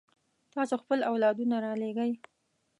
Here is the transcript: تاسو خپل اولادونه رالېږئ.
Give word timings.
تاسو 0.53 0.75
خپل 0.83 0.99
اولادونه 1.11 1.55
رالېږئ. 1.65 2.11